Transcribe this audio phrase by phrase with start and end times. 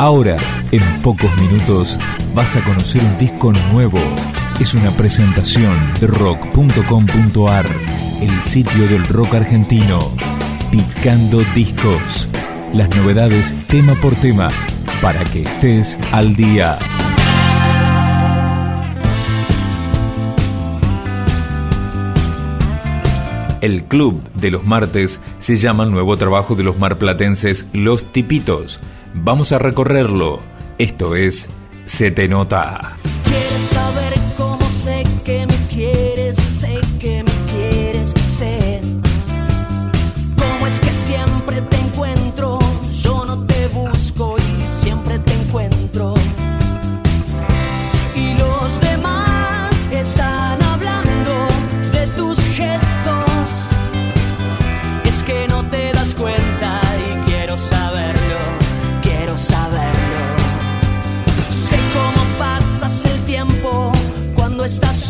[0.00, 0.38] Ahora,
[0.72, 1.98] en pocos minutos,
[2.34, 3.98] vas a conocer un disco nuevo.
[4.58, 7.66] Es una presentación de rock.com.ar,
[8.22, 10.10] el sitio del rock argentino.
[10.70, 12.26] Picando discos.
[12.72, 14.50] Las novedades tema por tema,
[15.02, 16.78] para que estés al día.
[23.60, 28.80] El Club de los Martes se llama el nuevo trabajo de los marplatenses Los Tipitos
[29.14, 30.40] Vamos a recorrerlo.
[30.78, 31.48] Esto es
[31.86, 32.96] Se Te Nota.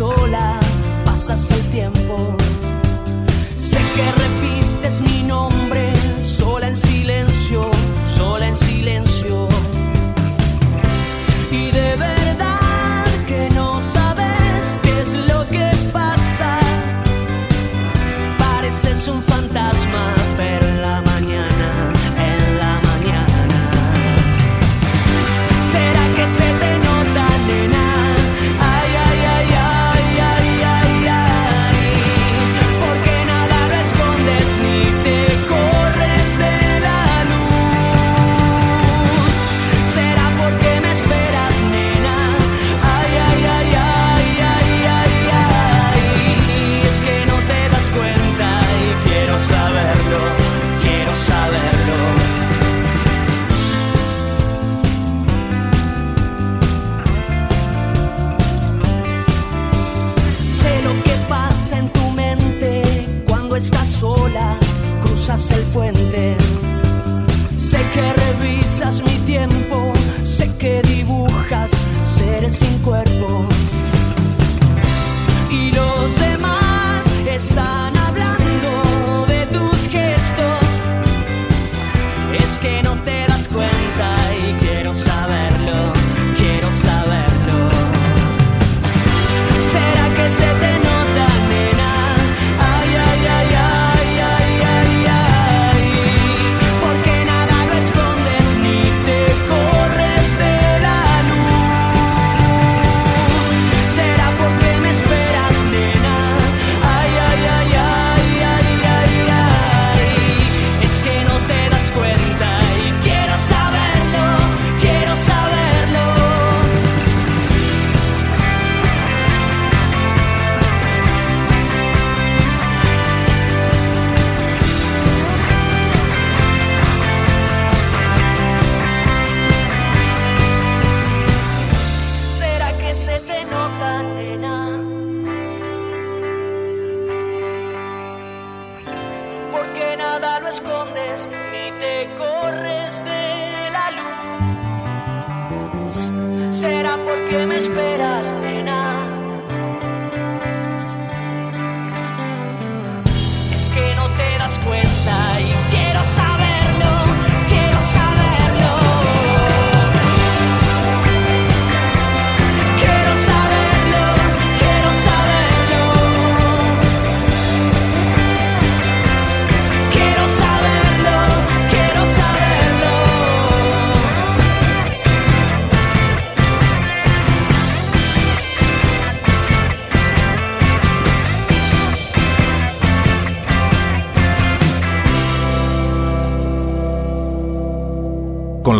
[0.00, 0.58] sola
[1.04, 2.16] pasas el tiempo.
[3.58, 4.39] Sé que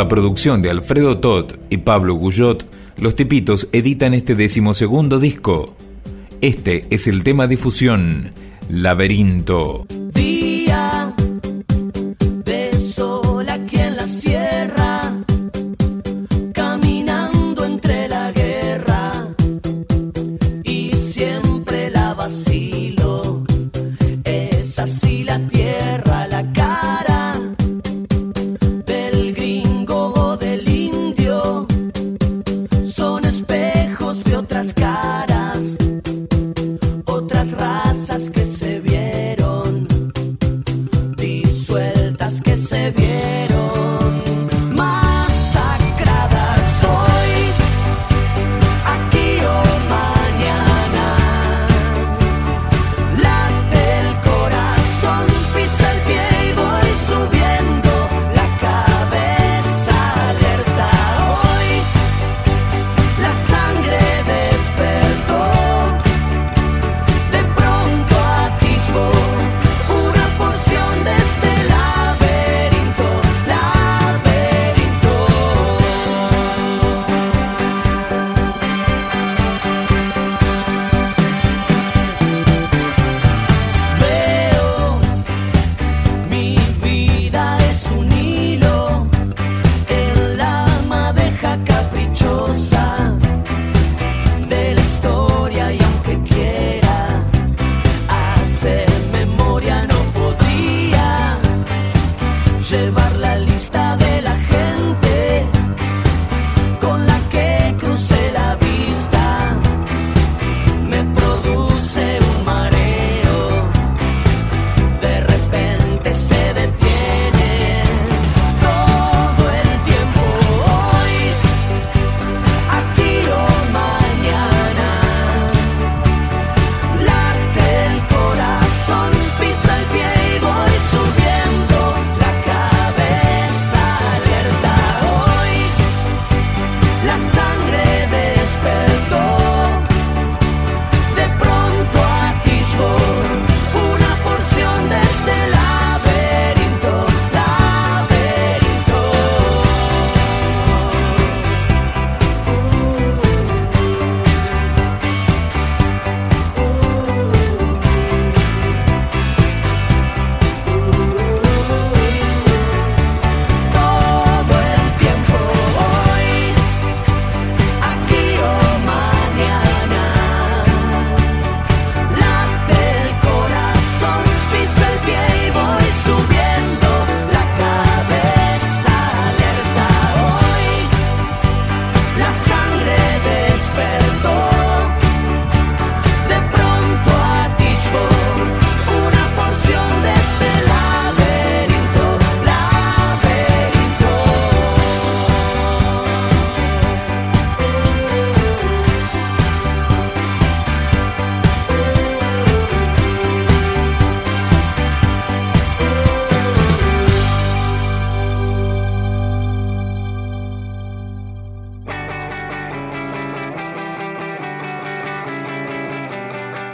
[0.01, 2.65] la producción de Alfredo Todd y Pablo Guyot,
[2.97, 5.77] los Tipitos editan este decimosegundo disco.
[6.41, 8.33] Este es el tema de fusión,
[8.71, 9.87] Laberinto.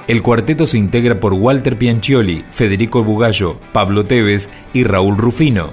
[0.09, 5.71] El cuarteto se integra por Walter Piancioli, Federico Bugallo, Pablo Tevez y Raúl Rufino.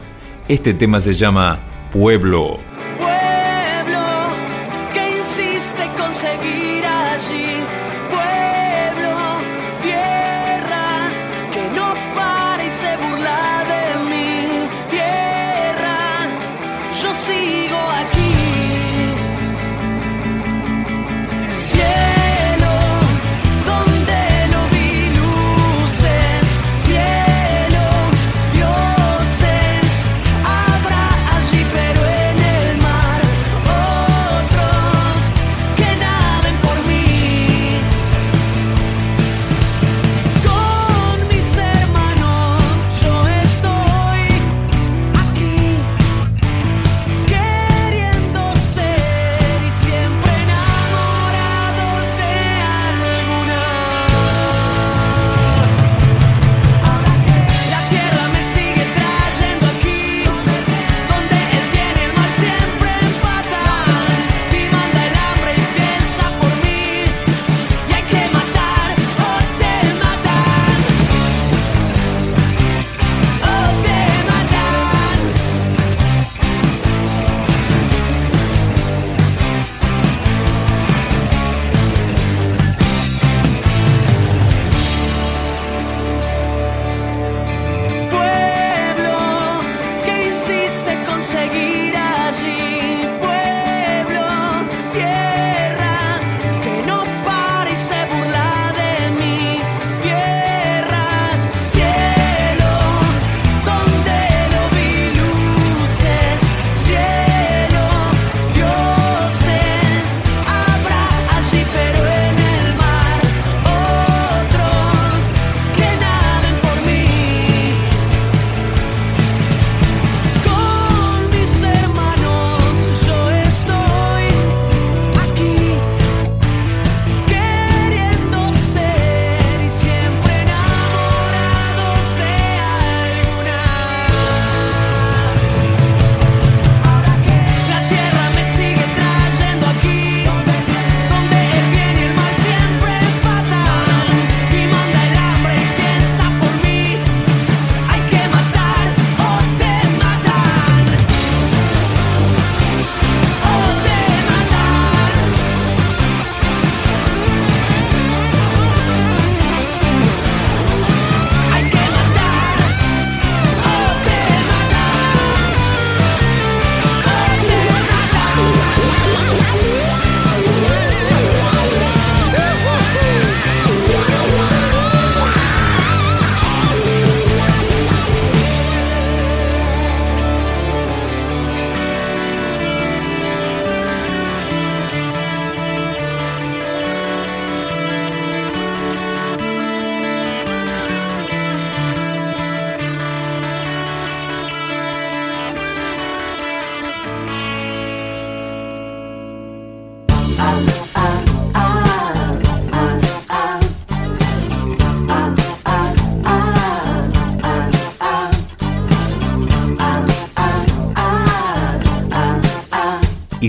[0.48, 1.60] Este tema se llama
[1.92, 2.73] Pueblo.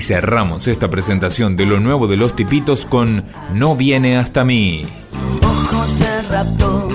[0.05, 4.85] Cerramos esta presentación de lo nuevo de los tipitos con No viene hasta mí.
[5.43, 6.93] Ojos de raptor,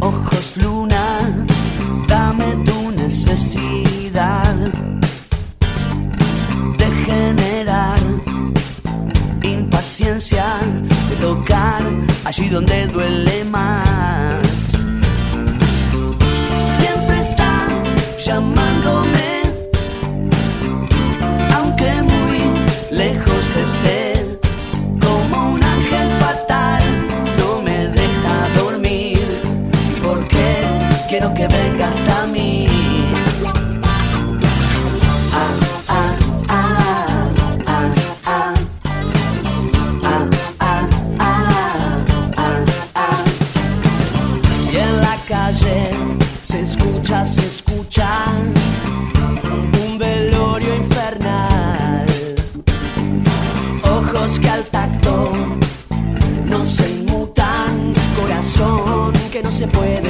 [0.00, 1.20] ojos luna,
[2.08, 4.54] dame tu necesidad
[6.78, 8.00] de generar
[9.42, 10.58] impaciencia,
[11.10, 11.82] de tocar
[12.24, 14.40] allí donde duele más.
[16.78, 17.68] Siempre está
[18.24, 18.59] llamándome
[59.62, 60.09] amenaza.